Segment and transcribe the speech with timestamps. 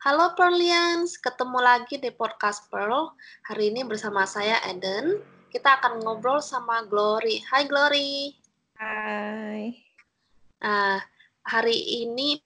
[0.00, 3.12] Halo Pearlians, ketemu lagi di podcast Pearl.
[3.44, 5.20] Hari ini bersama saya Eden.
[5.52, 7.44] Kita akan ngobrol sama Glory.
[7.44, 8.32] Hai Glory.
[8.80, 9.76] Hai.
[10.64, 11.04] Nah,
[11.44, 12.40] hari ini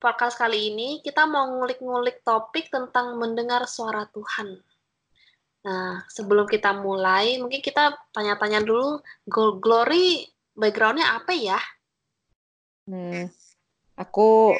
[0.00, 4.56] podcast kali ini kita mau ngulik-ngulik topik tentang mendengar suara Tuhan.
[5.68, 9.04] Nah, sebelum kita mulai, mungkin kita tanya-tanya dulu,
[9.60, 10.24] Glory
[10.56, 11.60] backgroundnya apa ya?
[12.88, 13.28] Hmm,
[14.00, 14.56] aku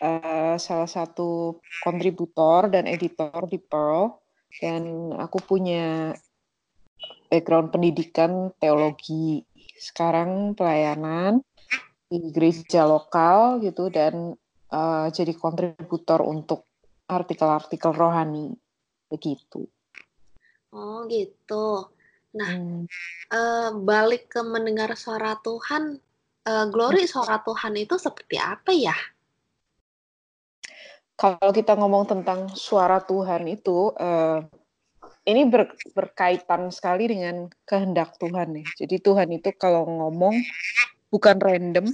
[0.00, 4.18] uh, salah satu kontributor dan editor di Pearl,
[4.58, 6.16] dan aku punya
[7.30, 9.44] background pendidikan teologi.
[9.80, 11.40] Sekarang pelayanan
[12.10, 14.34] di gereja lokal gitu dan
[14.74, 16.66] uh, jadi kontributor untuk
[17.06, 18.50] artikel-artikel rohani
[19.06, 19.64] begitu.
[20.74, 21.86] Oh gitu.
[22.34, 22.86] Nah, hmm.
[23.30, 25.98] uh, balik ke mendengar suara Tuhan,
[26.46, 28.94] uh, glory suara Tuhan itu seperti apa ya?
[31.20, 34.40] Kalau kita ngomong tentang suara Tuhan itu, uh,
[35.28, 38.64] ini ber, berkaitan sekali dengan kehendak Tuhan nih.
[38.80, 40.32] Jadi Tuhan itu kalau ngomong
[41.12, 41.92] bukan random,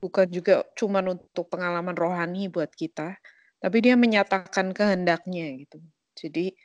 [0.00, 3.20] bukan juga cuma untuk pengalaman rohani buat kita,
[3.60, 5.84] tapi dia menyatakan kehendaknya gitu.
[6.16, 6.56] Jadi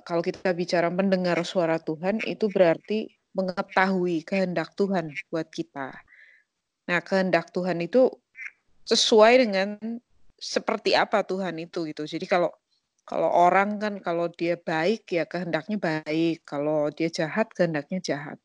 [0.00, 5.92] kalau kita bicara mendengar suara Tuhan itu berarti mengetahui kehendak Tuhan buat kita.
[6.88, 8.08] Nah, kehendak Tuhan itu
[8.88, 9.76] sesuai dengan
[10.42, 12.02] seperti apa Tuhan itu gitu.
[12.02, 12.50] Jadi kalau
[13.06, 18.38] kalau orang kan kalau dia baik ya kehendaknya baik, kalau dia jahat kehendaknya jahat.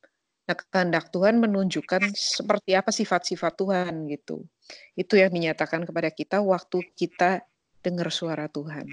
[0.47, 4.47] Nah, kehendak Tuhan menunjukkan seperti apa sifat-sifat Tuhan gitu.
[4.95, 7.43] Itu yang dinyatakan kepada kita waktu kita
[7.83, 8.87] dengar suara Tuhan.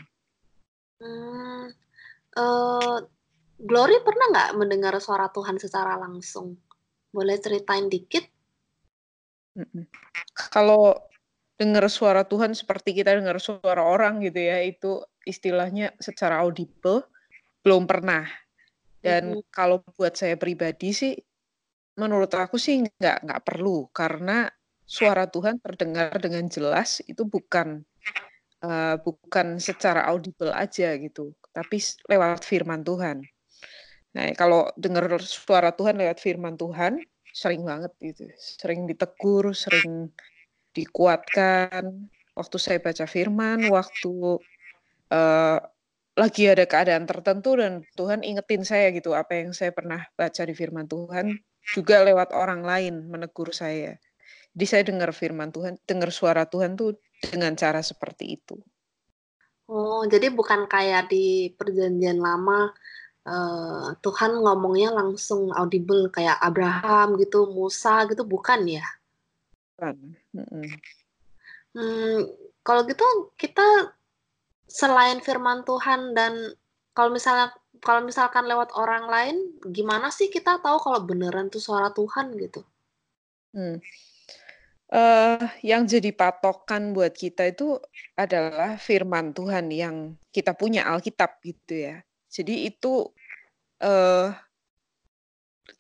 [0.98, 1.70] Hmm,
[2.34, 2.98] uh,
[3.54, 6.58] Glory pernah nggak mendengar suara Tuhan secara langsung?
[7.14, 8.26] Boleh ceritain dikit?
[10.50, 10.98] Kalau
[11.54, 17.06] dengar suara Tuhan seperti kita dengar suara orang gitu ya, itu istilahnya secara audible
[17.62, 18.26] belum pernah.
[19.04, 21.12] Dan kalau buat saya pribadi sih,
[22.00, 24.48] menurut aku sih nggak nggak perlu karena
[24.84, 27.84] suara Tuhan terdengar dengan jelas itu bukan
[28.64, 33.24] uh, bukan secara audible aja gitu, tapi lewat firman Tuhan.
[34.14, 37.02] Nah, kalau dengar suara Tuhan lewat firman Tuhan,
[37.34, 40.08] sering banget gitu, sering ditegur, sering
[40.74, 42.10] dikuatkan.
[42.34, 44.42] Waktu saya baca firman, waktu
[45.14, 45.58] uh,
[46.14, 50.54] lagi ada keadaan tertentu dan Tuhan ingetin saya gitu apa yang saya pernah baca di
[50.54, 51.34] firman Tuhan
[51.74, 53.98] juga lewat orang lain menegur saya.
[54.54, 58.54] Jadi saya dengar firman Tuhan, dengar suara Tuhan tuh dengan cara seperti itu.
[59.66, 62.70] Oh, jadi bukan kayak di perjanjian lama
[63.26, 68.86] uh, Tuhan ngomongnya langsung audible kayak Abraham gitu, Musa gitu, bukan ya?
[69.74, 69.96] Bukan.
[70.34, 70.64] Mm -mm.
[71.74, 72.18] Hmm,
[72.62, 73.94] kalau gitu kita
[74.70, 76.54] selain firman Tuhan dan
[76.94, 77.50] kalau misalnya
[77.82, 79.36] kalau misalkan lewat orang lain,
[79.74, 82.62] gimana sih kita tahu kalau beneran tuh suara Tuhan gitu?
[83.50, 83.82] Hmm
[84.94, 87.78] uh, yang jadi patokan buat kita itu
[88.14, 91.96] adalah firman Tuhan yang kita punya Alkitab gitu ya.
[92.30, 93.10] Jadi itu
[93.82, 94.28] uh,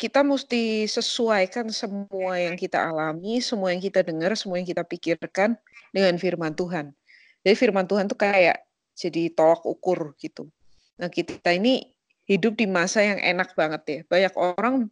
[0.00, 5.60] kita mesti sesuaikan semua yang kita alami, semua yang kita dengar, semua yang kita pikirkan
[5.92, 6.96] dengan firman Tuhan.
[7.44, 8.64] Jadi firman Tuhan tuh kayak
[8.96, 10.48] jadi tolak ukur gitu.
[10.96, 11.92] Nah kita ini
[12.24, 14.00] hidup di masa yang enak banget ya.
[14.08, 14.88] Banyak orang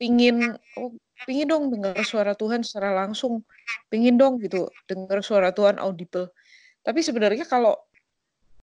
[0.00, 0.90] pingin oh
[1.28, 3.44] pingin dong dengar suara Tuhan secara langsung,
[3.92, 6.32] pingin dong gitu dengar suara Tuhan audible.
[6.82, 7.76] Tapi sebenarnya kalau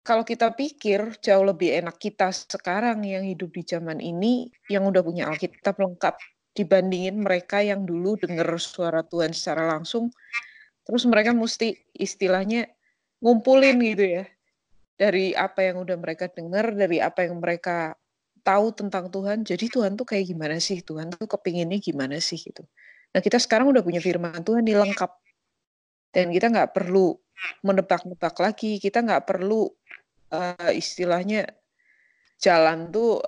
[0.01, 5.05] kalau kita pikir jauh lebih enak kita sekarang yang hidup di zaman ini yang udah
[5.05, 6.17] punya Alkitab lengkap
[6.57, 10.11] dibandingin mereka yang dulu dengar suara Tuhan secara langsung
[10.83, 12.67] terus mereka mesti istilahnya
[13.21, 14.25] ngumpulin gitu ya
[15.01, 17.97] dari apa yang udah mereka dengar dari apa yang mereka
[18.41, 20.81] tahu tentang Tuhan, jadi Tuhan tuh kayak gimana sih?
[20.81, 22.65] Tuhan tuh kepinginnya gimana sih gitu.
[23.13, 25.11] Nah kita sekarang udah punya firman Tuhan di lengkap.
[26.11, 27.15] Dan kita nggak perlu
[27.63, 29.71] menebak-nebak lagi, kita nggak perlu
[30.31, 31.47] uh, istilahnya
[32.41, 33.21] jalan tuh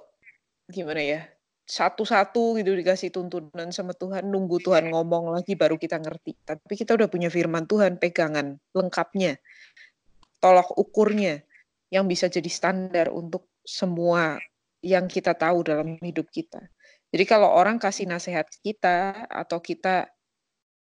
[0.71, 1.21] gimana ya,
[1.69, 6.39] satu-satu gitu dikasih tuntunan sama Tuhan, nunggu Tuhan ngomong lagi baru kita ngerti.
[6.43, 9.37] Tapi kita udah punya firman Tuhan, pegangan lengkapnya,
[10.41, 11.45] tolak ukurnya,
[11.93, 14.41] yang bisa jadi standar untuk semua
[14.81, 16.73] yang kita tahu dalam hidup kita.
[17.13, 20.09] Jadi kalau orang kasih nasihat kita atau kita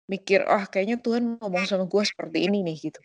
[0.05, 3.01] mikir, oh kayaknya Tuhan ngomong sama gue seperti ini nih gitu.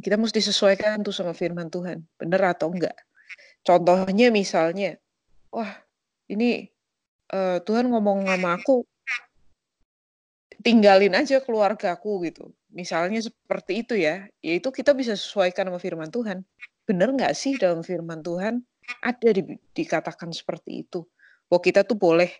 [0.00, 2.96] Kita mesti sesuaikan tuh sama firman Tuhan, bener atau enggak.
[3.60, 4.96] Contohnya misalnya,
[5.52, 5.68] wah
[6.32, 6.72] ini
[7.30, 8.88] uh, Tuhan ngomong sama aku,
[10.60, 12.52] tinggalin aja keluargaku gitu.
[12.70, 16.46] misalnya seperti itu ya, yaitu kita bisa sesuaikan sama firman Tuhan.
[16.86, 18.62] Benar nggak sih dalam firman Tuhan
[19.02, 21.02] ada di, dikatakan seperti itu?
[21.50, 22.30] Bahwa kita tuh boleh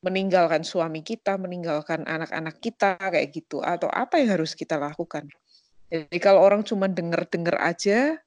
[0.00, 5.28] meninggalkan suami kita, meninggalkan anak-anak kita kayak gitu, atau apa yang harus kita lakukan?
[5.86, 8.18] Jadi kalau orang cuma denger-denger aja,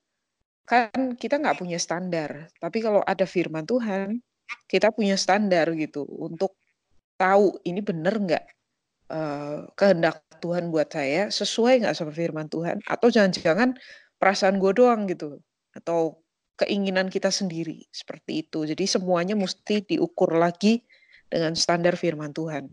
[0.64, 2.48] kan kita nggak punya standar.
[2.62, 4.22] Tapi kalau ada firman Tuhan,
[4.70, 6.56] kita punya standar gitu untuk
[7.20, 8.46] tahu ini benar nggak
[9.12, 13.76] uh, kehendak Tuhan buat saya sesuai nggak sama firman Tuhan atau jangan-jangan
[14.16, 15.44] perasaan gue doang gitu
[15.76, 16.24] atau
[16.60, 18.64] keinginan kita sendiri seperti itu.
[18.68, 20.84] Jadi semuanya mesti diukur lagi
[21.28, 22.68] dengan standar firman Tuhan.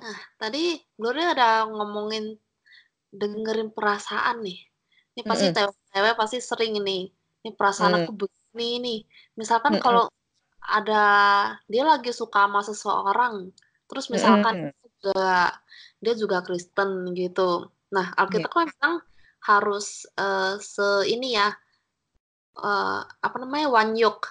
[0.00, 2.38] Nah, tadi Gloria ada ngomongin
[3.10, 4.58] dengerin perasaan nih.
[5.18, 7.10] Ini pasti mm -hmm cewek pasti sering ini
[7.42, 8.00] ini perasaan hmm.
[8.06, 9.00] aku begini nih
[9.34, 9.82] misalkan hmm.
[9.82, 10.06] kalau
[10.60, 11.04] ada
[11.66, 13.50] dia lagi suka sama seseorang
[13.90, 14.74] terus misalkan hmm.
[15.02, 15.34] juga
[15.98, 18.54] dia juga Kristen gitu nah Alkitab yeah.
[18.54, 18.96] kan bilang
[19.40, 21.50] harus uh, se ini ya
[22.60, 24.30] uh, apa namanya one yoke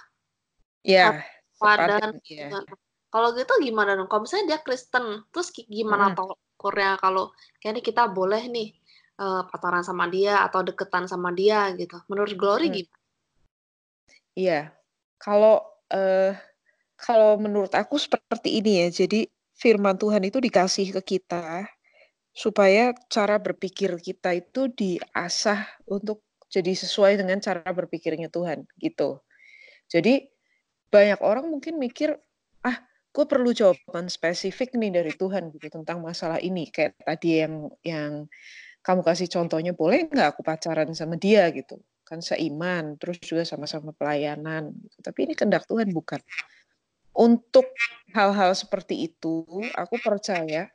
[0.80, 1.20] ya
[1.60, 2.64] yeah, yeah.
[3.10, 6.16] Kalau gitu gimana dong kalau misalnya dia Kristen terus gimana hmm.
[6.16, 8.68] tolak Korea kalau kayaknya kita boleh nih
[9.20, 12.00] uh, pacaran sama dia atau deketan sama dia gitu.
[12.08, 12.76] Menurut Glory hmm.
[12.80, 12.98] gimana?
[14.36, 14.60] Iya,
[15.20, 15.60] kalau
[15.92, 16.32] uh,
[16.96, 19.04] kalau menurut aku seperti ini ya.
[19.04, 21.68] Jadi firman Tuhan itu dikasih ke kita
[22.30, 29.20] supaya cara berpikir kita itu diasah untuk jadi sesuai dengan cara berpikirnya Tuhan gitu.
[29.90, 30.30] Jadi
[30.90, 32.18] banyak orang mungkin mikir
[32.66, 32.76] ah
[33.10, 38.12] gue perlu jawaban spesifik nih dari Tuhan gitu tentang masalah ini kayak tadi yang yang
[38.86, 43.90] kamu kasih contohnya boleh nggak aku pacaran sama dia gitu kan seiman terus juga sama-sama
[43.94, 44.98] pelayanan gitu.
[45.02, 46.22] tapi ini kehendak Tuhan bukan
[47.14, 47.66] untuk
[48.14, 50.70] hal-hal seperti itu aku percaya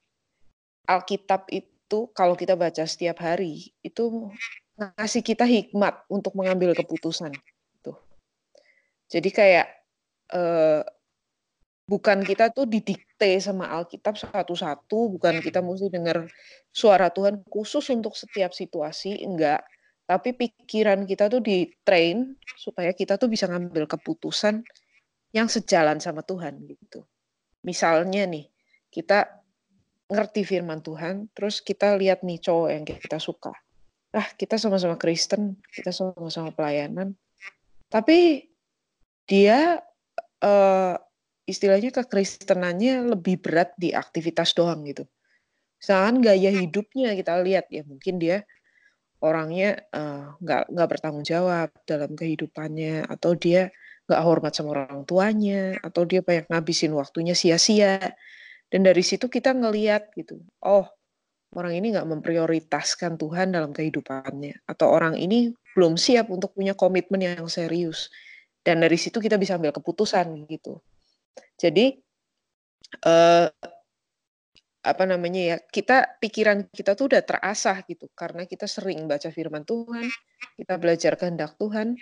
[0.86, 4.32] Alkitab itu kalau kita baca setiap hari itu
[4.76, 7.32] ngasih kita hikmat untuk mengambil keputusan
[7.80, 7.96] gitu.
[9.08, 9.68] jadi kayak
[10.36, 10.84] eh,
[11.86, 16.26] bukan kita tuh didikte sama Alkitab satu-satu, bukan kita mesti dengar
[16.74, 19.62] suara Tuhan khusus untuk setiap situasi, enggak.
[20.06, 24.62] Tapi pikiran kita tuh di-train supaya kita tuh bisa ngambil keputusan
[25.34, 27.06] yang sejalan sama Tuhan gitu.
[27.66, 28.46] Misalnya nih,
[28.94, 29.26] kita
[30.06, 33.54] ngerti firman Tuhan, terus kita lihat nih cowok yang kita suka.
[34.14, 37.18] Ah, kita sama-sama Kristen, kita sama-sama pelayanan.
[37.90, 38.46] Tapi
[39.26, 39.82] dia
[40.46, 40.96] uh,
[41.45, 45.06] istilahnya kekristenannya lebih berat di aktivitas doang gitu.
[45.77, 48.42] Misalkan gaya hidupnya kita lihat ya mungkin dia
[49.21, 53.69] orangnya uh, nggak nggak bertanggung jawab dalam kehidupannya atau dia
[54.06, 58.01] nggak hormat sama orang tuanya atau dia banyak ngabisin waktunya sia-sia.
[58.65, 60.89] Dan dari situ kita ngeliat gitu oh
[61.53, 67.21] orang ini nggak memprioritaskan Tuhan dalam kehidupannya atau orang ini belum siap untuk punya komitmen
[67.21, 68.09] yang serius.
[68.65, 70.81] Dan dari situ kita bisa ambil keputusan gitu
[71.56, 71.96] jadi
[73.04, 73.48] uh,
[74.86, 79.66] apa namanya ya kita pikiran kita tuh udah terasah gitu karena kita sering baca firman
[79.66, 80.06] Tuhan
[80.56, 82.00] kita belajar kehendak Tuhan.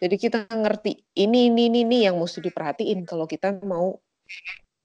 [0.00, 3.98] Jadi kita ngerti ini ini ini, ini yang mesti diperhatiin kalau kita mau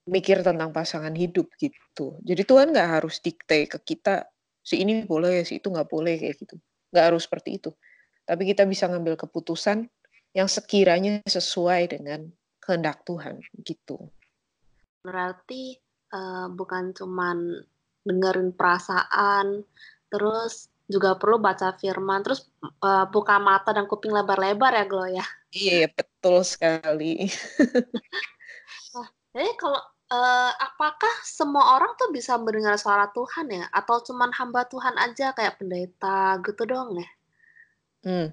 [0.06, 2.18] mikir tentang pasangan hidup gitu.
[2.22, 4.26] Jadi Tuhan nggak harus dikte ke kita
[4.62, 6.56] si ini boleh si itu nggak boleh kayak gitu.
[6.92, 7.70] Nggak harus seperti itu.
[8.26, 9.86] Tapi kita bisa ngambil keputusan
[10.32, 12.30] yang sekiranya sesuai dengan
[12.62, 14.06] kehendak Tuhan gitu.
[15.02, 15.74] Berarti
[16.14, 17.58] uh, bukan cuman
[18.06, 19.66] dengerin perasaan,
[20.06, 22.46] terus juga perlu baca firman, terus
[22.82, 25.26] uh, buka mata dan kuping lebar-lebar ya Glo ya.
[25.50, 27.26] Iya betul sekali.
[28.94, 34.30] nah, jadi kalau uh, apakah semua orang tuh bisa mendengar suara Tuhan ya, atau cuman
[34.38, 37.08] hamba Tuhan aja kayak pendeta gitu dong ya?
[38.02, 38.28] Hmm.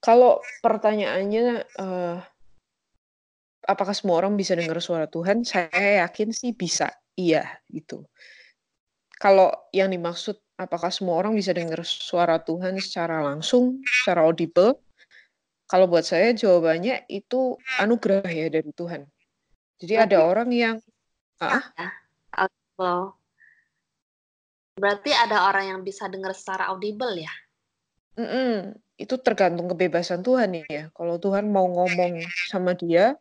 [0.00, 2.16] Kalau pertanyaannya uh,
[3.68, 5.44] apakah semua orang bisa dengar suara Tuhan?
[5.44, 6.92] Saya yakin sih bisa.
[7.18, 8.06] Iya, gitu.
[9.20, 14.80] Kalau yang dimaksud apakah semua orang bisa dengar suara Tuhan secara langsung, secara audible?
[15.68, 19.06] Kalau buat saya jawabannya itu anugerah ya dari Tuhan.
[19.80, 20.76] Jadi Berarti, ada orang yang
[21.40, 21.64] ah,
[22.34, 23.16] audible.
[24.80, 27.32] Berarti ada orang yang bisa dengar secara audible ya?
[28.16, 28.52] Mm -mm.
[29.00, 30.92] Itu tergantung kebebasan Tuhan ya.
[30.92, 33.16] Kalau Tuhan mau ngomong sama dia,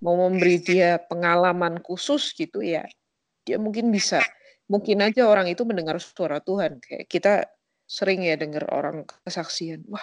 [0.00, 2.84] mau memberi dia pengalaman khusus gitu ya,
[3.44, 4.20] dia mungkin bisa.
[4.70, 6.78] Mungkin aja orang itu mendengar suara Tuhan.
[6.80, 7.34] Kayak kita
[7.90, 10.02] sering ya dengar orang kesaksian, wah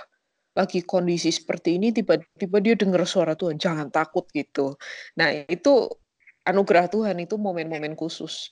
[0.57, 4.73] lagi kondisi seperti ini tiba-tiba dia dengar suara Tuhan, jangan takut gitu.
[5.15, 5.87] Nah itu
[6.43, 8.51] anugerah Tuhan itu momen-momen khusus.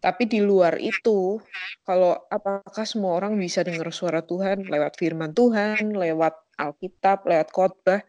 [0.00, 1.36] Tapi di luar itu,
[1.84, 8.00] kalau apakah semua orang bisa dengar suara Tuhan lewat firman Tuhan, lewat Alkitab, lewat khotbah?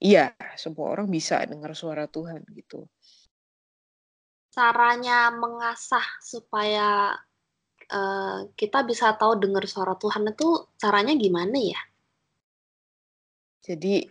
[0.00, 2.88] Iya, semua orang bisa dengar suara Tuhan gitu.
[4.48, 7.12] Caranya mengasah supaya
[7.92, 11.80] uh, kita bisa tahu dengar suara Tuhan itu caranya gimana ya?
[13.60, 14.08] Jadi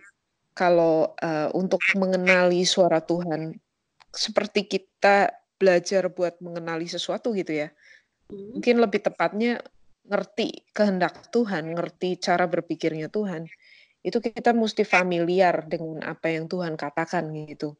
[0.53, 3.57] kalau uh, untuk mengenali suara Tuhan,
[4.13, 7.73] seperti kita belajar buat mengenali sesuatu gitu ya.
[8.29, 8.61] Hmm.
[8.61, 9.57] Mungkin lebih tepatnya
[10.05, 13.49] ngerti kehendak Tuhan, ngerti cara berpikirnya Tuhan.
[13.99, 17.75] Itu kita mesti familiar dengan apa yang Tuhan katakan gitu.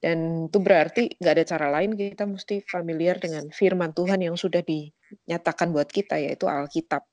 [0.00, 4.64] Dan itu berarti nggak ada cara lain kita mesti familiar dengan firman Tuhan yang sudah
[4.64, 7.04] dinyatakan buat kita yaitu Alkitab.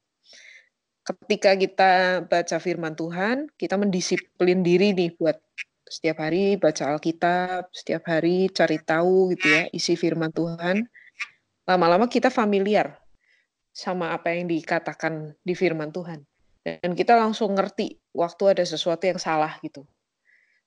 [1.04, 1.92] Ketika kita
[2.28, 5.36] baca firman Tuhan, kita mendisiplin diri nih buat
[5.88, 10.84] setiap hari baca Alkitab, setiap hari cari tahu gitu ya isi firman Tuhan.
[11.68, 13.00] Lama-lama kita familiar
[13.76, 16.24] sama apa yang dikatakan di firman Tuhan.
[16.84, 19.88] Dan kita langsung ngerti waktu ada sesuatu yang salah gitu.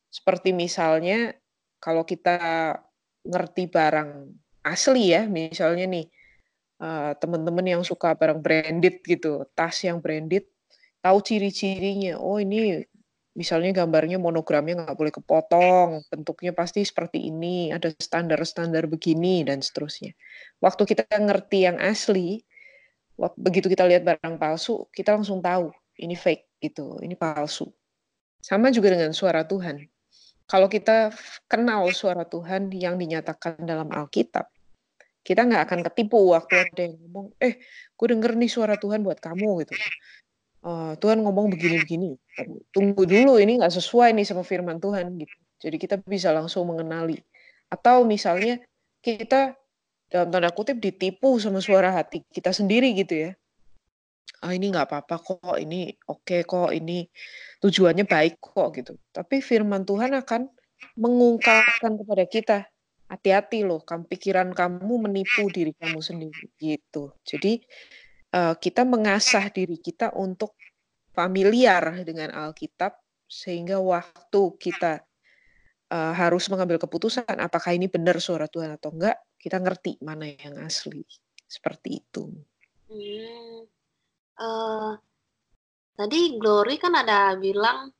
[0.08, 1.36] Seperti misalnya
[1.76, 2.76] kalau kita
[3.24, 4.10] ngerti barang
[4.64, 6.06] asli ya, misalnya nih
[6.80, 10.48] uh, teman-teman yang suka barang branded gitu, tas yang branded,
[11.04, 12.16] tahu ciri-cirinya.
[12.16, 12.80] Oh ini
[13.36, 20.16] misalnya gambarnya monogramnya nggak boleh kepotong, bentuknya pasti seperti ini, ada standar-standar begini dan seterusnya.
[20.64, 22.42] Waktu kita ngerti yang asli,
[23.36, 27.68] begitu kita lihat barang palsu, kita langsung tahu ini fake gitu, ini palsu.
[28.40, 29.84] Sama juga dengan suara Tuhan.
[30.48, 31.14] Kalau kita
[31.46, 34.50] kenal suara Tuhan yang dinyatakan dalam Alkitab,
[35.22, 37.60] kita nggak akan ketipu waktu ada yang ngomong, eh,
[37.94, 39.76] gue denger nih suara Tuhan buat kamu gitu
[40.64, 42.16] uh, Tuhan ngomong begini-begini.
[42.72, 45.36] Tunggu dulu ini nggak sesuai nih sama firman Tuhan gitu.
[45.60, 47.20] Jadi kita bisa langsung mengenali.
[47.68, 48.60] Atau misalnya
[49.04, 49.56] kita
[50.10, 53.30] dalam tanda kutip ditipu sama suara hati kita sendiri gitu ya.
[54.40, 57.04] Ah ini nggak apa-apa kok, ini oke okay kok, ini
[57.60, 58.96] tujuannya baik kok gitu.
[59.12, 60.48] Tapi firman Tuhan akan
[60.96, 62.58] mengungkapkan kepada kita,
[63.10, 67.12] hati-hati loh, kamu pikiran kamu menipu diri kamu sendiri gitu.
[67.26, 67.60] Jadi
[68.32, 70.54] uh, kita mengasah diri kita untuk
[71.10, 72.96] familiar dengan Alkitab
[73.26, 75.02] sehingga waktu kita
[75.90, 80.62] uh, harus mengambil keputusan apakah ini benar suara Tuhan atau enggak, kita ngerti mana yang
[80.62, 81.02] asli.
[81.50, 82.30] Seperti itu.
[82.86, 83.66] Hmm.
[84.40, 84.96] Uh,
[86.00, 87.92] tadi Glory kan ada bilang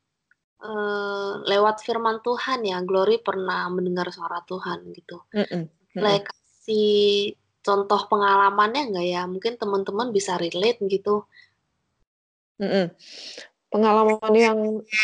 [0.65, 5.21] uh, lewat firman Tuhan ya, Glory pernah mendengar suara Tuhan gitu.
[5.37, 5.69] Mm
[6.01, 6.25] -mm.
[6.25, 9.23] kasih contoh pengalamannya nggak ya?
[9.29, 11.29] Mungkin teman-teman bisa relate gitu.
[12.61, 12.93] Mm-mm.
[13.73, 14.59] Pengalaman yang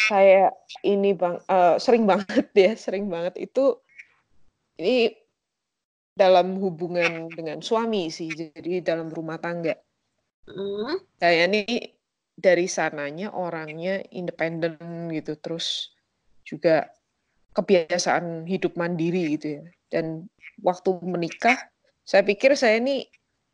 [0.09, 0.53] saya
[0.85, 3.81] ini bang uh, sering banget ya, sering banget itu
[4.77, 5.15] ini
[6.17, 9.77] dalam hubungan dengan suami sih, jadi dalam rumah tangga.
[10.47, 11.03] Mm.
[11.19, 11.65] Saya ini
[12.37, 14.79] dari sananya orangnya independen
[15.11, 15.91] gitu, terus
[16.47, 16.87] juga
[17.57, 19.65] kebiasaan hidup mandiri gitu ya.
[19.91, 20.29] Dan
[20.63, 21.57] waktu menikah
[22.07, 23.03] saya pikir saya ini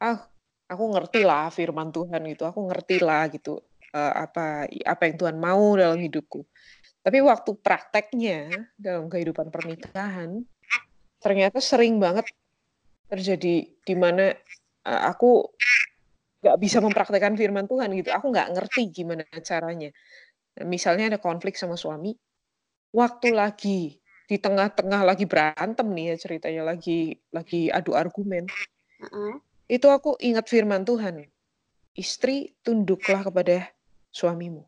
[0.03, 0.21] ah
[0.69, 3.63] aku ngerti lah firman Tuhan gitu, aku ngerti lah gitu
[3.95, 6.45] uh, apa apa yang Tuhan mau dalam hidupku.
[7.03, 10.43] Tapi waktu prakteknya dalam kehidupan pernikahan
[11.23, 12.27] ternyata sering banget
[13.07, 14.35] terjadi di mana
[14.87, 15.47] uh, aku
[16.43, 18.11] nggak bisa mempraktekkan firman Tuhan gitu.
[18.11, 19.95] Aku nggak ngerti gimana caranya.
[20.67, 22.13] Misalnya ada konflik sama suami,
[22.93, 23.97] waktu lagi
[24.29, 28.45] di tengah-tengah lagi berantem nih ya ceritanya lagi lagi adu argumen.
[29.01, 29.41] Uh-uh.
[29.71, 31.25] Itu aku ingat firman Tuhan.
[31.97, 33.73] Istri tunduklah kepada
[34.13, 34.65] suamimu.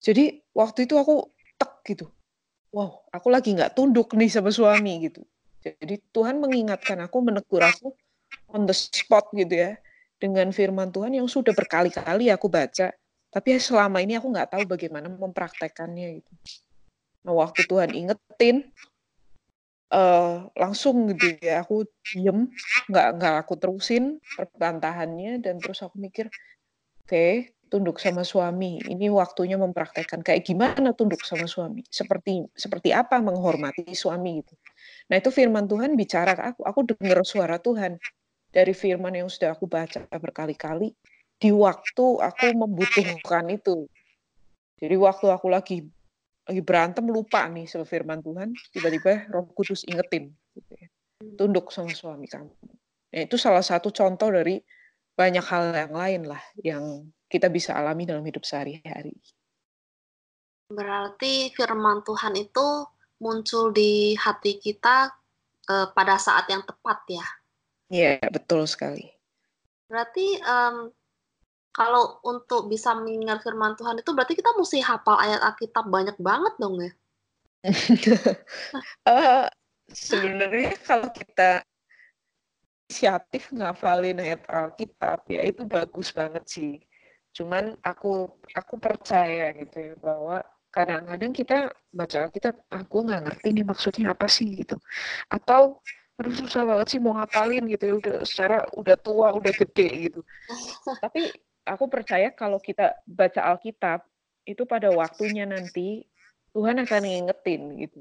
[0.00, 2.12] Jadi waktu itu aku tek gitu.
[2.74, 5.24] Wow, aku lagi nggak tunduk nih sama suami gitu.
[5.64, 7.96] Jadi Tuhan mengingatkan aku, menegur aku
[8.52, 9.80] on the spot gitu ya.
[10.16, 12.88] Dengan firman Tuhan yang sudah berkali-kali aku baca.
[13.28, 16.32] Tapi selama ini aku nggak tahu bagaimana mempraktekannya gitu.
[17.26, 18.56] Nah, waktu Tuhan ingetin,
[19.92, 22.48] uh, langsung gitu ya, aku diem,
[22.90, 26.30] nggak nggak aku terusin perbantahannya dan terus aku mikir,
[27.04, 33.18] "Oke, tunduk sama suami, ini waktunya mempraktekkan kayak gimana tunduk sama suami, seperti seperti apa
[33.22, 34.54] menghormati suami," gitu.
[35.10, 37.98] Nah, itu firman Tuhan bicara ke aku, aku dengar suara Tuhan
[38.56, 40.96] dari firman yang sudah aku baca berkali-kali,
[41.36, 43.84] di waktu aku membutuhkan itu.
[44.80, 45.84] Jadi waktu aku lagi
[46.48, 50.88] lagi berantem lupa nih sama firman Tuhan, tiba-tiba Roh Kudus ingetin gitu ya.
[51.36, 52.48] Tunduk sama suami kamu.
[53.12, 54.56] Nah, itu salah satu contoh dari
[55.16, 59.12] banyak hal yang lain lah yang kita bisa alami dalam hidup sehari-hari.
[60.72, 62.66] Berarti firman Tuhan itu
[63.20, 65.12] muncul di hati kita
[65.68, 67.26] eh, pada saat yang tepat ya.
[67.86, 69.06] Iya, betul sekali.
[69.86, 70.90] Berarti um,
[71.70, 76.54] kalau untuk bisa mengingat firman Tuhan itu berarti kita mesti hafal ayat Alkitab banyak banget
[76.58, 76.90] dong ya?
[79.06, 79.46] uh,
[80.08, 81.62] sebenarnya kalau kita
[82.86, 86.72] inisiatif ngafalin ayat Alkitab ya itu bagus banget sih.
[87.34, 90.40] Cuman aku aku percaya gitu ya bahwa
[90.72, 91.56] kadang-kadang kita
[91.88, 94.76] baca Alkitab, aku ah, nggak ngerti nih maksudnya apa sih gitu.
[95.32, 95.80] Atau
[96.16, 100.20] aduh susah banget sih mau ngapalin gitu ya udah secara udah tua udah gede gitu.
[101.04, 101.28] Tapi
[101.68, 104.06] aku percaya kalau kita baca Alkitab
[104.48, 106.06] itu pada waktunya nanti
[106.56, 108.00] Tuhan akan ngingetin gitu.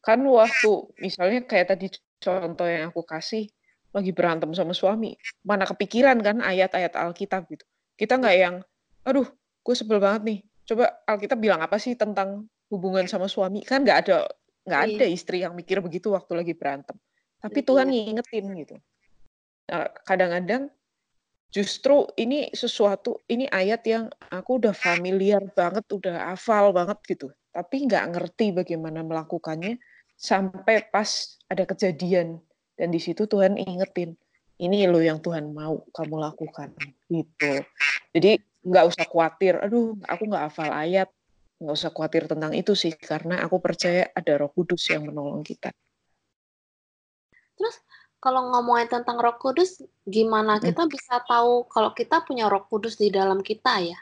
[0.00, 3.52] Kan waktu misalnya kayak tadi contoh yang aku kasih
[3.92, 5.12] lagi berantem sama suami,
[5.44, 7.68] mana kepikiran kan ayat-ayat Alkitab gitu.
[8.00, 8.64] Kita nggak yang,
[9.04, 9.28] aduh,
[9.60, 10.38] gue sebel banget nih.
[10.64, 13.60] Coba Alkitab bilang apa sih tentang hubungan sama suami?
[13.60, 14.24] Kan nggak ada
[14.62, 14.94] nggak iya.
[14.98, 16.94] ada istri yang mikir begitu waktu lagi berantem.
[17.42, 17.66] Tapi iya.
[17.66, 18.76] Tuhan ngingetin gitu.
[19.70, 20.70] Nah, kadang-kadang
[21.52, 27.28] justru ini sesuatu, ini ayat yang aku udah familiar banget, udah hafal banget gitu.
[27.52, 29.76] Tapi nggak ngerti bagaimana melakukannya
[30.22, 32.38] sampai pas ada kejadian
[32.78, 34.14] dan di situ Tuhan ingetin
[34.62, 36.70] ini lo yang Tuhan mau kamu lakukan
[37.10, 37.52] gitu
[38.14, 41.10] jadi nggak usah khawatir aduh aku nggak hafal ayat
[41.62, 45.70] nggak usah khawatir tentang itu sih karena aku percaya ada Roh Kudus yang menolong kita.
[47.54, 47.78] Terus
[48.18, 50.66] kalau ngomongin tentang Roh Kudus gimana hmm.
[50.66, 53.98] kita bisa tahu kalau kita punya Roh Kudus di dalam kita ya?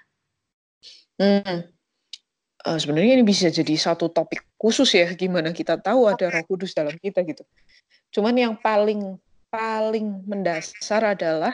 [1.21, 1.69] Hmm.
[2.61, 6.73] Uh, sebenarnya ini bisa jadi satu topik khusus ya, gimana kita tahu ada Roh Kudus
[6.73, 7.45] dalam kita gitu.
[8.09, 9.21] Cuman yang paling
[9.53, 11.53] paling mendasar adalah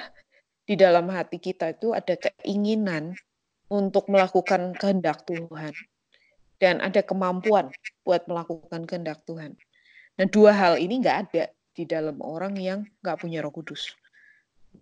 [0.66, 3.14] di dalam hati kita itu ada keinginan
[3.70, 5.75] untuk melakukan kehendak Tuhan
[6.56, 7.68] dan ada kemampuan
[8.06, 9.56] buat melakukan kehendak Tuhan.
[10.16, 13.92] Nah dua hal ini nggak ada di dalam orang yang nggak punya Roh Kudus.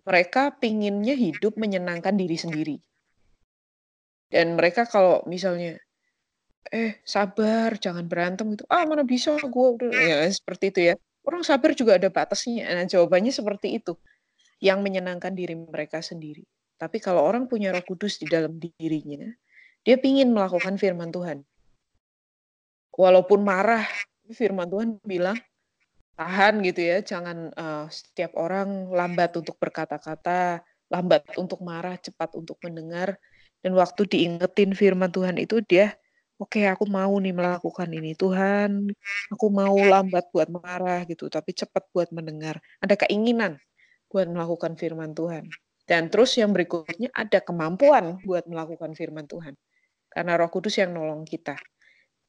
[0.03, 2.77] Mereka pinginnya hidup menyenangkan diri sendiri.
[4.31, 5.79] Dan mereka kalau misalnya
[6.73, 10.93] eh sabar jangan berantem gitu ah mana bisa gue udah ya seperti itu ya
[11.25, 13.93] orang sabar juga ada batasnya nah jawabannya seperti itu
[14.57, 16.41] yang menyenangkan diri mereka sendiri
[16.81, 19.29] tapi kalau orang punya roh kudus di dalam dirinya
[19.85, 21.45] dia ingin melakukan firman Tuhan
[22.95, 23.83] walaupun marah
[24.31, 25.37] firman Tuhan bilang
[26.15, 32.55] tahan gitu ya jangan uh, setiap orang lambat untuk berkata-kata lambat untuk marah cepat untuk
[32.63, 33.19] mendengar
[33.59, 35.93] dan waktu diingetin firman Tuhan itu dia
[36.35, 38.11] Oke, aku mau nih melakukan ini.
[38.11, 38.91] Tuhan,
[39.31, 42.59] aku mau lambat buat marah gitu, tapi cepat buat mendengar.
[42.83, 43.55] Ada keinginan
[44.11, 45.47] buat melakukan firman Tuhan.
[45.87, 49.55] Dan terus yang berikutnya ada kemampuan buat melakukan firman Tuhan.
[50.11, 51.55] Karena Roh Kudus yang nolong kita.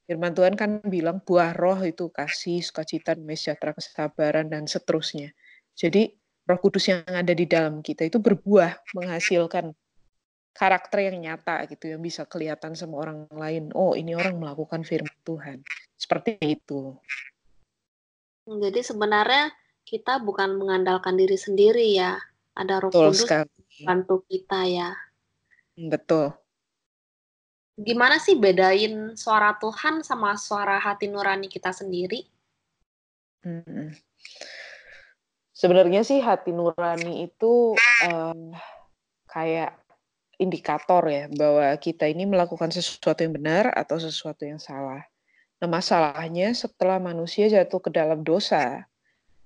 [0.06, 5.34] Firman Tuhan kan bilang buah roh itu kasih, sukacita, sejahtera, kesabaran, dan seterusnya.
[5.74, 6.14] Jadi
[6.46, 9.74] Roh Kudus yang ada di dalam kita itu berbuah, menghasilkan
[10.54, 13.74] karakter yang nyata gitu yang bisa kelihatan sama orang lain.
[13.74, 15.66] Oh, ini orang melakukan firman Tuhan.
[15.98, 16.94] Seperti itu.
[18.46, 19.50] Jadi sebenarnya
[19.82, 22.14] kita bukan mengandalkan diri sendiri ya.
[22.54, 23.30] Ada Roh Betul Kudus
[23.82, 24.94] bantu kita ya.
[25.74, 26.30] Hmm, betul.
[27.76, 32.24] Gimana sih bedain suara Tuhan sama suara hati nurani kita sendiri?
[33.44, 33.92] Hmm.
[35.52, 37.76] Sebenarnya sih hati nurani itu
[38.08, 38.52] uh,
[39.28, 39.76] kayak
[40.40, 45.04] indikator ya bahwa kita ini melakukan sesuatu yang benar atau sesuatu yang salah.
[45.60, 48.84] Nah, masalahnya setelah manusia jatuh ke dalam dosa,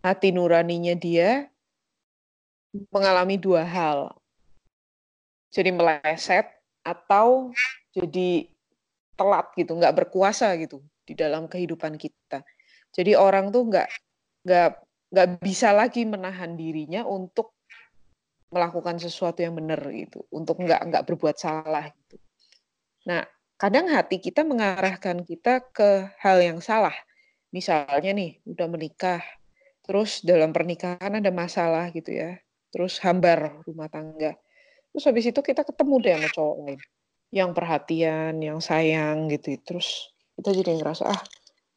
[0.03, 1.47] hati nuraninya dia
[2.91, 4.15] mengalami dua hal.
[5.51, 6.47] Jadi meleset
[6.87, 7.51] atau
[7.91, 8.47] jadi
[9.19, 12.41] telat gitu, nggak berkuasa gitu di dalam kehidupan kita.
[12.95, 13.89] Jadi orang tuh nggak
[14.47, 14.71] nggak
[15.11, 17.59] nggak bisa lagi menahan dirinya untuk
[18.51, 22.17] melakukan sesuatu yang benar gitu, untuk nggak nggak berbuat salah gitu.
[23.07, 23.23] Nah,
[23.55, 26.95] kadang hati kita mengarahkan kita ke hal yang salah.
[27.55, 29.23] Misalnya nih, udah menikah,
[29.83, 32.39] terus dalam pernikahan ada masalah gitu ya,
[32.71, 34.39] terus hambar rumah tangga.
[34.91, 36.81] Terus habis itu kita ketemu deh sama cowok lain,
[37.31, 39.55] yang perhatian, yang sayang gitu.
[39.63, 41.21] Terus kita jadi ngerasa ah,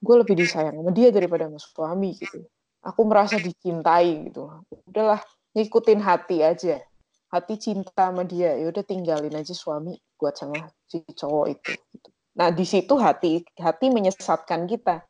[0.01, 2.45] gue lebih disayang sama dia daripada sama suami gitu.
[2.83, 4.49] Aku merasa dicintai gitu.
[4.89, 6.81] Udahlah, ngikutin hati aja
[7.33, 12.09] hati cinta sama dia ya udah tinggalin aja suami buat sama si cowok itu gitu.
[12.37, 15.01] nah di situ hati hati menyesatkan kita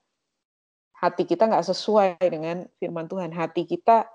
[0.95, 4.07] hati kita nggak sesuai dengan firman Tuhan hati kita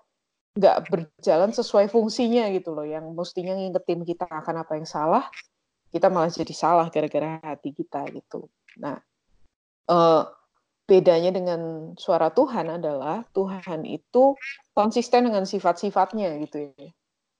[0.56, 5.28] nggak berjalan sesuai fungsinya gitu loh yang mestinya ngingetin kita akan apa yang salah
[5.90, 9.00] kita malah jadi salah gara-gara hati kita gitu nah
[9.88, 10.28] uh,
[10.88, 14.32] bedanya dengan suara Tuhan adalah Tuhan itu
[14.72, 16.90] konsisten dengan sifat-sifatnya gitu ya.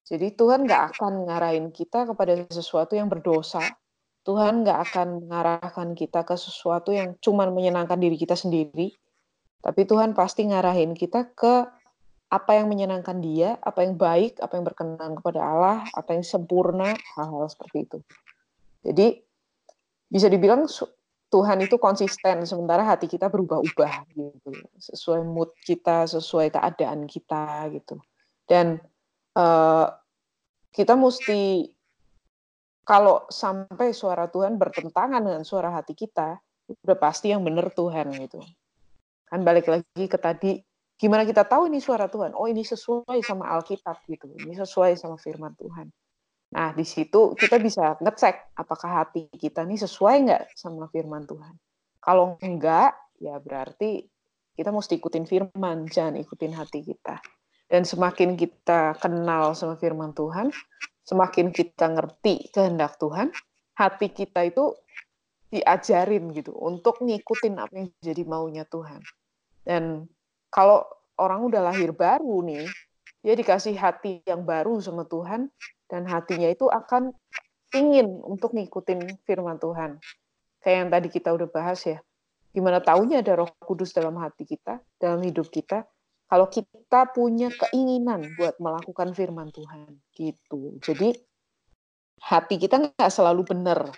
[0.05, 3.65] Jadi Tuhan nggak akan ngarahin kita kepada sesuatu yang berdosa.
[4.29, 8.93] Tuhan nggak akan mengarahkan kita ke sesuatu yang cuma menyenangkan diri kita sendiri.
[9.65, 11.65] Tapi Tuhan pasti ngarahin kita ke
[12.29, 16.93] apa yang menyenangkan dia, apa yang baik, apa yang berkenan kepada Allah, apa yang sempurna,
[17.17, 17.99] hal-hal seperti itu.
[18.83, 19.19] Jadi
[20.09, 20.65] bisa dibilang
[21.29, 28.01] Tuhan itu konsisten, sementara hati kita berubah-ubah gitu, sesuai mood kita, sesuai keadaan kita gitu.
[28.49, 28.81] Dan
[29.37, 29.93] uh,
[30.73, 31.69] kita mesti
[32.89, 36.41] kalau sampai suara Tuhan bertentangan dengan suara hati kita,
[36.73, 38.41] udah pasti yang benar Tuhan gitu.
[39.29, 40.57] Kan balik lagi ke tadi
[40.97, 42.33] gimana kita tahu ini suara Tuhan?
[42.33, 44.33] Oh, ini sesuai sama Alkitab gitu.
[44.33, 45.93] Ini sesuai sama firman Tuhan.
[46.49, 51.55] Nah, di situ kita bisa ngecek apakah hati kita ini sesuai nggak sama firman Tuhan.
[52.01, 54.01] Kalau enggak, ya berarti
[54.57, 57.21] kita mesti ikutin firman, jangan ikutin hati kita.
[57.69, 60.49] Dan semakin kita kenal sama firman Tuhan,
[61.05, 63.29] semakin kita ngerti kehendak Tuhan,
[63.77, 64.73] hati kita itu
[65.53, 69.05] diajarin gitu untuk ngikutin apa yang jadi maunya Tuhan.
[69.69, 70.09] Dan
[70.49, 70.81] kalau
[71.21, 72.65] orang udah lahir baru nih,
[73.21, 75.53] dia dikasih hati yang baru sama Tuhan
[75.89, 77.17] dan hatinya itu akan
[77.75, 80.01] ingin untuk ngikutin firman Tuhan.
[80.61, 81.99] Kayak yang tadi kita udah bahas ya.
[82.53, 85.85] Gimana taunya ada Roh Kudus dalam hati kita, dalam hidup kita,
[86.29, 90.77] kalau kita punya keinginan buat melakukan firman Tuhan gitu.
[90.85, 91.17] Jadi
[92.21, 93.89] hati kita nggak selalu benar.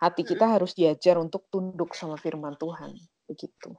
[0.00, 2.94] Hati kita harus diajar untuk tunduk sama firman Tuhan
[3.28, 3.76] begitu.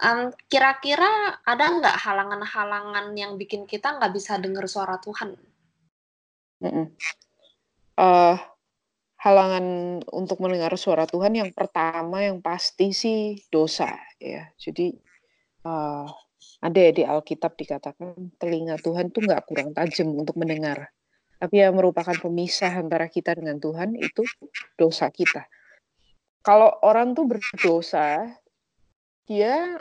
[0.00, 5.36] Um, kira-kira ada nggak halangan-halangan yang bikin kita nggak bisa dengar suara Tuhan?
[8.00, 8.36] Uh,
[9.20, 9.64] halangan
[10.08, 14.48] untuk mendengar suara Tuhan yang pertama yang pasti sih dosa ya.
[14.56, 14.96] Jadi
[15.68, 16.08] uh,
[16.64, 20.88] ada ya di Alkitab dikatakan telinga Tuhan tuh nggak kurang tajam untuk mendengar,
[21.36, 24.24] tapi yang merupakan pemisah antara kita dengan Tuhan itu
[24.80, 25.44] dosa kita.
[26.40, 28.24] Kalau orang tuh berdosa,
[29.28, 29.76] dia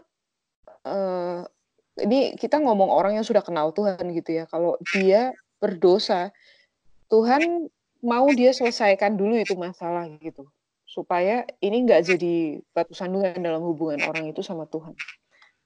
[0.85, 1.43] uh,
[1.99, 4.47] ini kita ngomong orang yang sudah kenal Tuhan gitu ya.
[4.47, 6.31] Kalau dia berdosa,
[7.11, 7.67] Tuhan
[7.99, 10.47] mau dia selesaikan dulu itu masalah gitu,
[10.87, 14.95] supaya ini nggak jadi batu sandungan dalam hubungan orang itu sama Tuhan.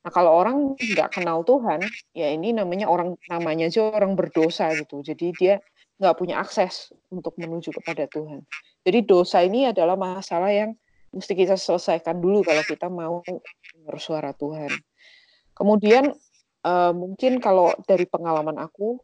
[0.04, 1.86] Nah kalau orang nggak kenal Tuhan,
[2.18, 5.06] ya ini namanya orang namanya aja orang berdosa gitu.
[5.06, 5.54] Jadi dia
[6.02, 8.42] nggak punya akses untuk menuju kepada Tuhan.
[8.84, 10.74] Jadi dosa ini adalah masalah yang
[11.14, 13.22] mesti kita selesaikan dulu kalau kita mau
[13.86, 14.74] bersuara Tuhan.
[15.54, 16.14] Kemudian
[16.66, 18.98] uh, mungkin kalau dari pengalaman aku,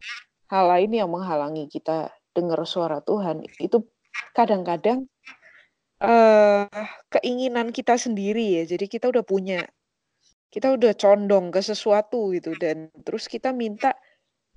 [0.49, 3.85] hal lain yang menghalangi kita dengar suara Tuhan itu
[4.33, 5.05] kadang-kadang
[6.01, 6.65] uh,
[7.13, 8.63] keinginan kita sendiri ya.
[8.65, 9.61] Jadi kita udah punya,
[10.49, 13.93] kita udah condong ke sesuatu gitu dan terus kita minta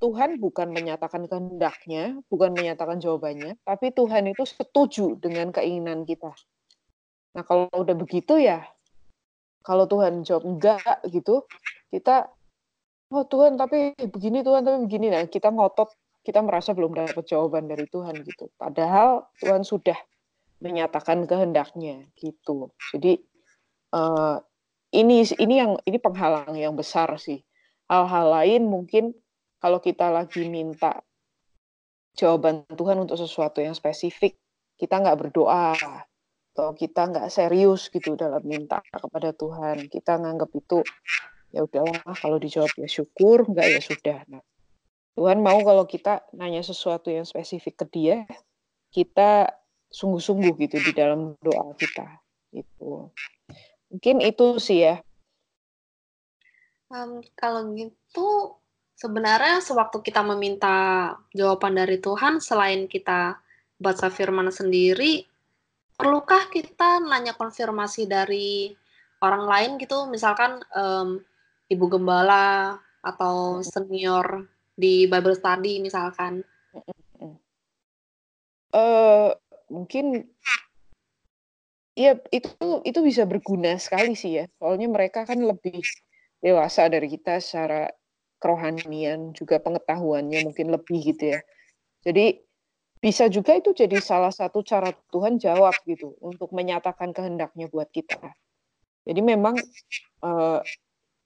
[0.03, 6.35] Tuhan bukan menyatakan kehendaknya, bukan menyatakan jawabannya, tapi Tuhan itu setuju dengan keinginan kita.
[7.39, 8.67] Nah kalau udah begitu ya,
[9.63, 11.47] kalau Tuhan jawab enggak gitu,
[11.91, 12.31] kita
[13.13, 15.15] oh Tuhan tapi begini Tuhan tapi begini.
[15.15, 15.91] Nah kita ngotot
[16.23, 18.51] kita merasa belum dapat jawaban dari Tuhan gitu.
[18.55, 19.99] Padahal Tuhan sudah
[20.63, 22.71] menyatakan kehendaknya gitu.
[22.95, 23.19] Jadi
[23.95, 24.39] uh,
[24.95, 27.43] ini ini yang ini penghalang yang besar sih.
[27.91, 29.13] Hal-hal lain mungkin
[29.59, 31.03] kalau kita lagi minta
[32.15, 34.37] jawaban Tuhan untuk sesuatu yang spesifik
[34.77, 35.79] kita nggak berdoa
[36.53, 40.85] atau kita nggak serius gitu dalam minta kepada Tuhan kita nganggap itu
[41.49, 44.19] ya udahlah kalau dijawab ya syukur enggak ya sudah.
[44.29, 44.45] Nah
[45.17, 48.17] Tuhan mau kalau kita nanya sesuatu yang spesifik ke dia
[48.93, 49.49] kita
[49.89, 52.21] sungguh-sungguh gitu di dalam doa kita
[52.53, 53.09] itu
[53.89, 55.01] mungkin itu sih ya.
[56.93, 58.61] Um, kalau gitu
[59.01, 63.41] sebenarnya sewaktu kita meminta jawaban dari Tuhan selain kita
[63.81, 65.32] baca firman sendiri
[66.03, 68.75] perlukah kita nanya konfirmasi dari
[69.23, 71.23] orang lain gitu misalkan um,
[71.71, 72.75] ibu gembala
[73.07, 76.43] atau senior di Bible study misalkan?
[78.75, 79.31] Uh,
[79.71, 80.27] mungkin
[81.95, 82.51] ya itu
[82.83, 84.51] itu bisa berguna sekali sih ya.
[84.59, 85.87] Soalnya mereka kan lebih
[86.43, 87.87] dewasa dari kita secara
[88.43, 91.41] kerohanian juga pengetahuannya mungkin lebih gitu ya.
[92.03, 92.43] Jadi
[93.03, 98.31] bisa juga itu jadi salah satu cara Tuhan jawab gitu untuk menyatakan kehendaknya buat kita.
[99.03, 99.59] Jadi memang
[100.23, 100.63] uh,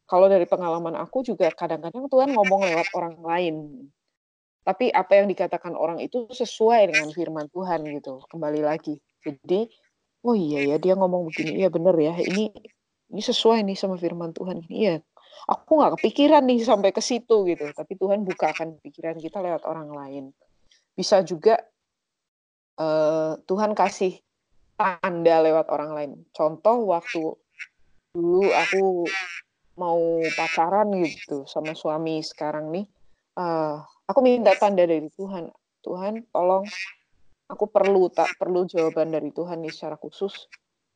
[0.09, 3.57] kalau dari pengalaman aku juga kadang-kadang Tuhan ngomong lewat orang lain.
[4.65, 8.25] Tapi apa yang dikatakan orang itu sesuai dengan firman Tuhan gitu.
[8.33, 8.97] Kembali lagi.
[9.21, 9.69] Jadi
[10.27, 12.51] oh iya ya dia ngomong begini, iya bener ya, ini
[13.15, 14.67] ini sesuai nih sama firman Tuhan.
[14.67, 14.99] Iya,
[15.47, 19.95] aku nggak kepikiran nih sampai ke situ gitu, tapi Tuhan bukakan pikiran kita lewat orang
[19.95, 20.25] lain.
[20.97, 21.61] Bisa juga
[22.81, 24.17] uh, Tuhan kasih
[24.77, 26.13] tanda lewat orang lain.
[26.33, 27.37] Contoh waktu
[28.17, 29.05] dulu aku
[29.77, 30.01] mau
[30.33, 32.89] pacaran gitu sama suami sekarang nih,
[33.37, 35.53] uh, aku minta tanda dari Tuhan.
[35.85, 36.65] Tuhan, tolong
[37.47, 40.49] aku perlu tak perlu jawaban dari Tuhan nih secara khusus.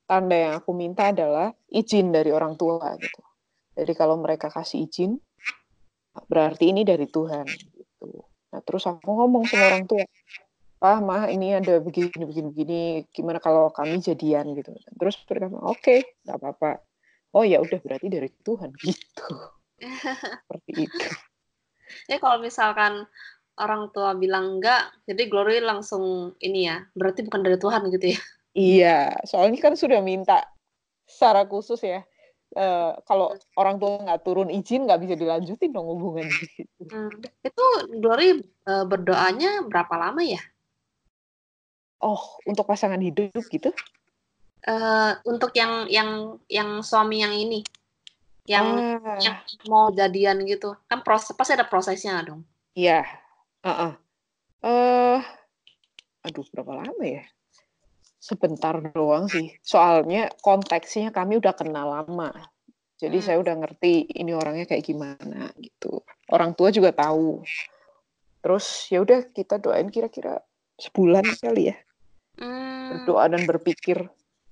[0.08, 3.22] Tanda yang aku minta adalah izin dari orang tua gitu.
[3.78, 5.14] Jadi kalau mereka kasih izin,
[6.26, 7.46] berarti ini dari Tuhan.
[8.50, 10.04] Nah terus aku ngomong sama orang tua,
[10.82, 12.80] ah mah ini ada begini begini begini,
[13.14, 14.74] gimana kalau kami jadian gitu.
[14.98, 16.82] Terus mereka oke, okay, nggak apa-apa.
[17.30, 19.26] Oh ya udah berarti dari Tuhan gitu.
[19.80, 21.08] Seperti itu.
[22.10, 23.06] Ya kalau misalkan
[23.60, 28.20] orang tua bilang enggak jadi Glory langsung ini ya berarti bukan dari Tuhan gitu ya.
[28.50, 28.98] Iya
[29.30, 30.42] soalnya kan sudah minta
[31.06, 32.02] secara khusus ya
[32.50, 36.82] Uh, kalau orang tua nggak turun izin nggak bisa dilanjutin dong hubungannya gitu.
[36.90, 37.10] Hmm.
[37.46, 37.64] Itu
[38.02, 40.42] Glory uh, berdoanya berapa lama ya?
[42.02, 43.70] Oh, untuk pasangan hidup gitu?
[44.66, 47.60] uh, untuk yang yang yang suami yang ini,
[48.44, 48.66] yang
[49.00, 49.16] ah.
[49.20, 49.36] yang
[49.70, 52.44] mau jadian gitu, kan proses pasti ada prosesnya dong?
[52.76, 53.04] Iya,
[53.64, 53.96] uh
[54.64, 55.18] uh,
[56.26, 57.24] aduh berapa lama ya?
[58.20, 62.28] Sebentar doang sih, soalnya konteksnya kami udah kenal lama.
[63.00, 63.24] Jadi hmm.
[63.24, 66.04] saya udah ngerti ini orangnya kayak gimana gitu.
[66.28, 67.40] Orang tua juga tahu.
[68.44, 70.36] Terus ya udah kita doain kira-kira
[70.76, 71.76] sebulan kali ya.
[72.36, 73.08] Hmm.
[73.08, 74.04] Berdoa dan berpikir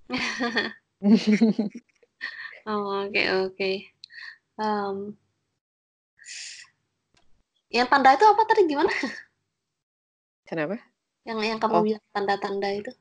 [2.68, 3.70] Oh, oke oke.
[4.60, 5.16] Um,
[7.72, 8.92] yang tanda itu apa tadi gimana?
[10.48, 10.76] Kenapa?
[11.24, 11.84] Yang yang kamu Oh.
[11.84, 12.92] bilang tanda-tanda itu?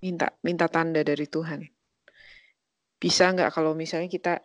[0.00, 1.60] Minta minta tanda dari Tuhan.
[3.00, 4.40] Bisa nggak kalau misalnya kita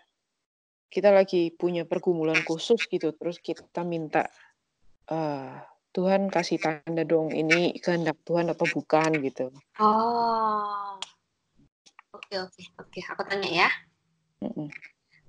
[0.91, 4.31] kita lagi punya pergumulan khusus gitu, terus kita minta,
[5.11, 5.59] uh,
[5.91, 9.51] "Tuhan kasih tanda dong, ini kehendak Tuhan atau bukan?" Gitu.
[9.79, 10.95] Oh.
[12.15, 13.69] Oke oke oke, aku tanya ya.
[14.43, 14.71] Mm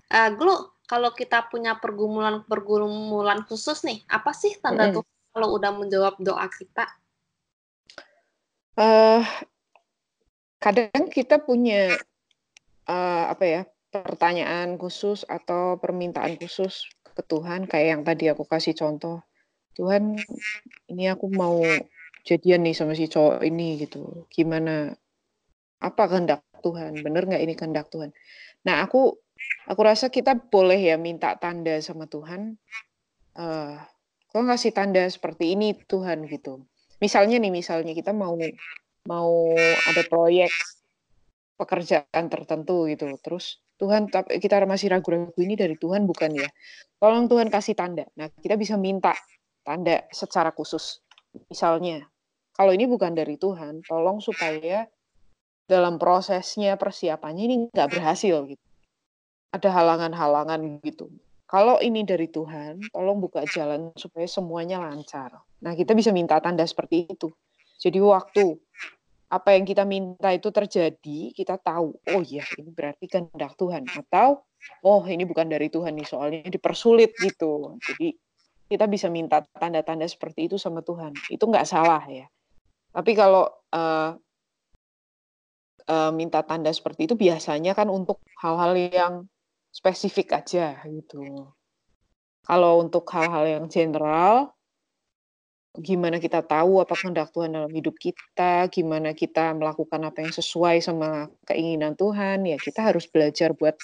[0.07, 0.55] Uh, Glu,
[0.87, 4.97] kalau kita punya pergumulan-pergumulan khusus nih, apa sih tanda mm -hmm.
[5.03, 6.87] Tuhan kalau udah menjawab doa kita?
[8.79, 9.27] Uh,
[10.63, 11.95] kadang kita punya
[12.89, 18.77] uh, apa ya pertanyaan khusus atau permintaan khusus ke Tuhan kayak yang tadi aku kasih
[18.77, 19.25] contoh
[19.77, 20.17] Tuhan
[20.93, 21.61] ini aku mau
[22.27, 24.93] jadian nih sama si cowok ini gitu gimana
[25.81, 28.11] apa kehendak Tuhan, bener nggak ini kehendak Tuhan.
[28.67, 29.15] Nah, aku
[29.69, 32.57] aku rasa kita boleh ya minta tanda sama Tuhan.
[33.37, 33.77] Uh,
[34.33, 36.65] kok ngasih tanda seperti ini Tuhan gitu.
[36.99, 38.35] Misalnya nih, misalnya kita mau
[39.09, 39.55] mau
[39.89, 40.51] ada proyek
[41.57, 43.09] pekerjaan tertentu gitu.
[43.23, 46.51] Terus Tuhan kita masih ragu-ragu ini dari Tuhan bukan ya?
[47.01, 48.05] Tolong Tuhan kasih tanda.
[48.17, 49.17] Nah, kita bisa minta
[49.65, 51.01] tanda secara khusus.
[51.53, 52.05] Misalnya,
[52.57, 54.89] kalau ini bukan dari Tuhan, tolong supaya
[55.69, 58.65] dalam prosesnya persiapannya ini nggak berhasil gitu.
[59.53, 61.13] Ada halangan-halangan gitu.
[61.47, 65.37] Kalau ini dari Tuhan, tolong buka jalan supaya semuanya lancar.
[65.63, 67.31] Nah, kita bisa minta tanda seperti itu.
[67.77, 68.57] Jadi waktu
[69.27, 73.83] apa yang kita minta itu terjadi, kita tahu, oh iya ini berarti kehendak Tuhan.
[73.91, 74.47] Atau,
[74.87, 77.75] oh ini bukan dari Tuhan nih, soalnya dipersulit gitu.
[77.83, 78.15] Jadi
[78.67, 81.15] kita bisa minta tanda-tanda seperti itu sama Tuhan.
[81.31, 82.27] Itu nggak salah ya.
[82.95, 84.11] Tapi kalau uh,
[85.91, 89.15] uh, minta tanda seperti itu biasanya kan untuk hal-hal yang
[89.75, 91.53] spesifik aja gitu.
[92.47, 94.56] Kalau untuk hal-hal yang general,
[95.81, 100.81] gimana kita tahu apa kehendak Tuhan dalam hidup kita, gimana kita melakukan apa yang sesuai
[100.81, 103.77] sama keinginan Tuhan, ya kita harus belajar buat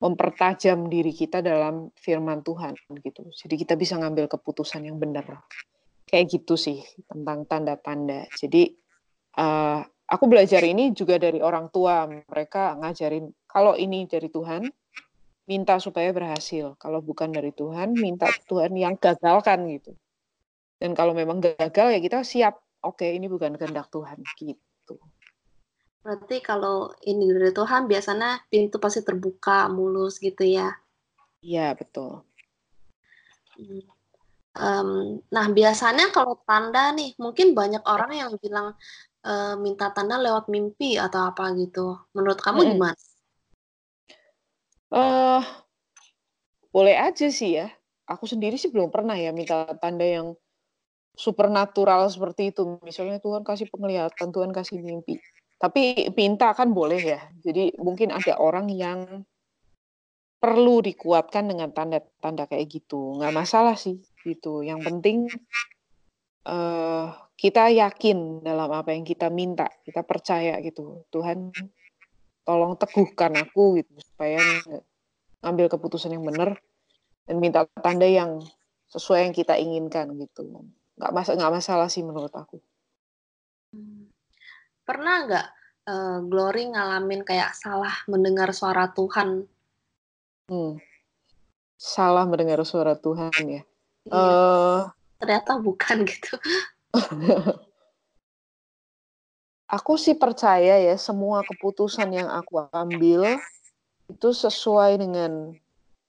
[0.00, 2.72] mempertajam diri kita dalam firman Tuhan
[3.04, 3.28] gitu.
[3.28, 5.44] Jadi kita bisa ngambil keputusan yang benar.
[6.08, 8.24] Kayak gitu sih tentang tanda-tanda.
[8.32, 8.72] Jadi
[9.36, 12.08] uh, aku belajar ini juga dari orang tua.
[12.08, 14.64] Mereka ngajarin kalau ini dari Tuhan,
[15.44, 16.74] minta supaya berhasil.
[16.80, 19.92] Kalau bukan dari Tuhan, minta Tuhan yang gagalkan gitu.
[20.80, 22.56] Dan kalau memang gagal ya kita siap.
[22.80, 24.96] Oke, ini bukan kehendak Tuhan gitu.
[26.00, 30.72] Berarti kalau ini dari Tuhan biasanya pintu pasti terbuka mulus gitu ya?
[31.44, 32.24] Iya betul.
[34.56, 38.72] Um, nah biasanya kalau tanda nih, mungkin banyak orang yang bilang
[39.28, 42.00] uh, minta tanda lewat mimpi atau apa gitu.
[42.16, 42.70] Menurut kamu hmm.
[42.72, 43.00] gimana?
[44.88, 45.44] Uh,
[46.72, 47.68] boleh aja sih ya.
[48.08, 50.32] Aku sendiri sih belum pernah ya minta tanda yang
[51.14, 52.78] supernatural seperti itu.
[52.82, 55.18] Misalnya Tuhan kasih penglihatan, Tuhan kasih mimpi.
[55.60, 57.20] Tapi minta kan boleh ya.
[57.44, 59.24] Jadi mungkin ada orang yang
[60.40, 63.20] perlu dikuatkan dengan tanda-tanda kayak gitu.
[63.20, 64.64] Nggak masalah sih gitu.
[64.64, 65.18] Yang penting
[66.48, 69.68] uh, kita yakin dalam apa yang kita minta.
[69.84, 71.04] Kita percaya gitu.
[71.12, 71.52] Tuhan
[72.48, 74.40] tolong teguhkan aku gitu supaya
[75.44, 76.56] ngambil keputusan yang benar
[77.28, 78.40] dan minta tanda yang
[78.90, 80.66] sesuai yang kita inginkan gitu
[81.00, 82.60] nggak mas nggak masalah sih menurut aku
[83.72, 84.12] hmm.
[84.84, 85.46] pernah nggak
[85.88, 89.48] uh, Glory ngalamin kayak salah mendengar suara Tuhan
[90.52, 90.76] hmm.
[91.80, 93.62] salah mendengar suara Tuhan ya iya.
[94.12, 96.36] uh, ternyata bukan gitu
[99.70, 103.40] aku sih percaya ya semua keputusan yang aku ambil
[104.10, 105.54] itu sesuai dengan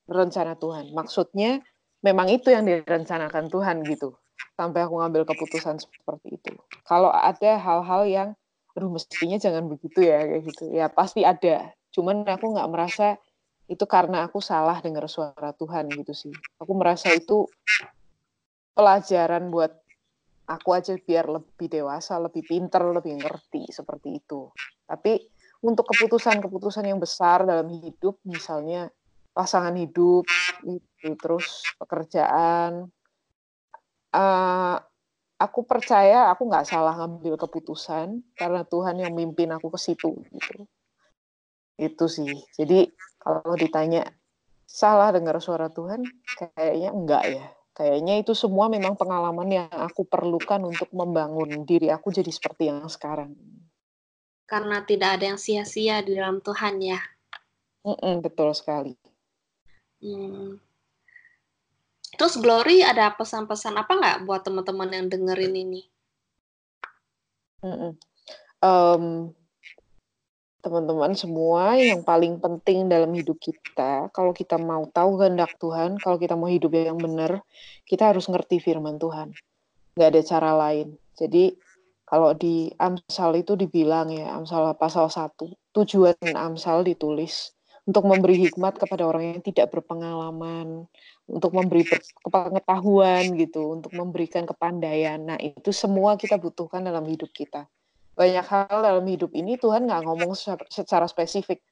[0.10, 0.92] rencana Tuhan.
[0.92, 1.62] Maksudnya
[2.02, 4.18] memang itu yang direncanakan Tuhan gitu.
[4.56, 6.54] Sampai aku ngambil keputusan seperti itu.
[6.86, 8.30] Kalau ada hal-hal yang,
[8.78, 10.64] aduh mestinya jangan begitu ya kayak gitu.
[10.70, 11.74] Ya pasti ada.
[11.92, 13.18] Cuman aku nggak merasa
[13.72, 16.34] itu karena aku salah dengar suara Tuhan gitu sih.
[16.60, 17.48] Aku merasa itu
[18.76, 19.72] pelajaran buat
[20.48, 24.52] aku aja biar lebih dewasa, lebih pinter, lebih ngerti seperti itu.
[24.84, 25.24] Tapi
[25.64, 28.92] untuk keputusan-keputusan yang besar dalam hidup, misalnya
[29.32, 30.28] pasangan hidup,
[30.68, 32.92] itu terus pekerjaan,
[34.16, 34.78] uh,
[35.42, 40.22] aku percaya aku nggak salah ngambil keputusan karena Tuhan yang mimpin aku ke situ.
[40.32, 40.68] Gitu.
[41.82, 42.32] Itu sih.
[42.56, 44.08] Jadi kalau ditanya
[44.68, 46.06] salah dengar suara Tuhan,
[46.38, 47.46] kayaknya enggak ya.
[47.72, 52.84] Kayaknya itu semua memang pengalaman yang aku perlukan untuk membangun diri aku jadi seperti yang
[52.92, 53.32] sekarang
[54.52, 57.00] karena tidak ada yang sia-sia di dalam Tuhan ya.
[57.88, 59.00] Mm-mm, betul sekali.
[60.04, 60.60] Hmm.
[62.22, 65.82] Terus Glory ada pesan-pesan apa nggak buat teman-teman yang dengerin ini?
[68.62, 69.34] Um,
[70.62, 76.22] teman-teman semua yang paling penting dalam hidup kita, kalau kita mau tahu kehendak Tuhan, kalau
[76.22, 77.42] kita mau hidup yang benar,
[77.90, 79.34] kita harus ngerti firman Tuhan.
[79.98, 80.94] Gak ada cara lain.
[81.18, 81.58] Jadi
[82.06, 85.42] kalau di Amsal itu dibilang ya, Amsal pasal 1,
[85.74, 90.86] tujuan Amsal ditulis untuk memberi hikmat kepada orang yang tidak berpengalaman,
[91.32, 91.88] untuk memberi
[92.28, 95.16] pengetahuan gitu, untuk memberikan kepandaian.
[95.24, 97.72] Nah, itu semua kita butuhkan dalam hidup kita.
[98.12, 100.36] Banyak hal dalam hidup ini Tuhan nggak ngomong
[100.68, 101.64] secara spesifik,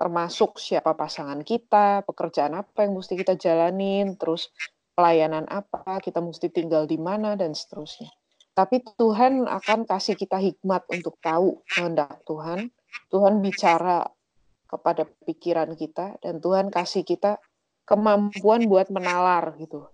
[0.00, 4.48] termasuk siapa pasangan kita, pekerjaan apa yang mesti kita jalanin, terus
[4.96, 8.08] pelayanan apa, kita mesti tinggal di mana, dan seterusnya.
[8.52, 12.72] Tapi Tuhan akan kasih kita hikmat untuk tahu kehendak Tuhan.
[13.08, 14.04] Tuhan bicara
[14.68, 17.36] kepada pikiran kita dan Tuhan kasih kita
[17.86, 19.88] kemampuan buat menalar gitu.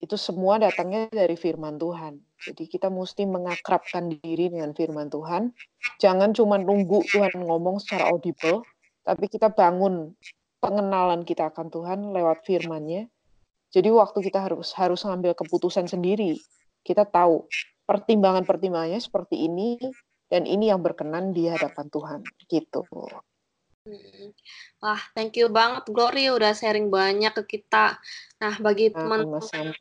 [0.00, 2.20] Itu semua datangnya dari firman Tuhan.
[2.44, 5.48] Jadi kita mesti mengakrabkan diri dengan firman Tuhan.
[5.96, 8.60] Jangan cuma nunggu Tuhan ngomong secara audible,
[9.00, 10.12] tapi kita bangun
[10.60, 13.08] pengenalan kita akan Tuhan lewat firman-Nya.
[13.72, 16.36] Jadi waktu kita harus harus ngambil keputusan sendiri,
[16.84, 17.48] kita tahu
[17.88, 19.80] pertimbangan-pertimbangannya seperti ini
[20.28, 22.84] dan ini yang berkenan di hadapan Tuhan gitu.
[23.84, 24.32] Hmm.
[24.80, 28.00] Wah, thank you banget Glory udah sharing banyak ke kita.
[28.40, 29.76] Nah, bagi teman-teman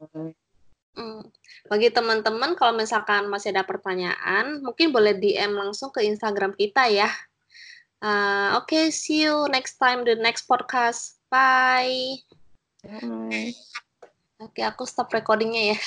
[0.92, 1.24] hmm,
[1.72, 7.08] bagi teman-teman kalau misalkan masih ada pertanyaan, mungkin boleh DM langsung ke Instagram kita ya.
[8.04, 11.16] Uh, Oke, okay, see you next time the next podcast.
[11.32, 12.20] Bye.
[12.84, 13.56] Bye.
[14.44, 15.80] Oke, okay, aku stop recordingnya ya.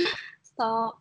[0.48, 0.96] stop.